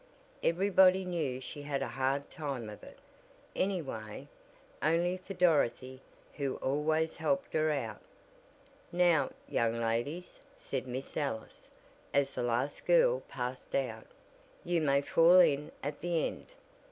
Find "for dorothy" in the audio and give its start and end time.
5.17-6.01